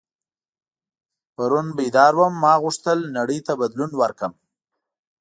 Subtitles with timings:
[1.35, 4.33] پرون بیدار وم ما غوښتل نړۍ ته بدلون ورکړم.